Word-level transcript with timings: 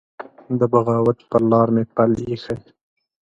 د 0.59 0.61
بغاوت 0.73 1.19
پر 1.29 1.41
لار 1.51 1.67
مي 1.75 1.83
پل 1.95 2.11
يښی 2.31 2.57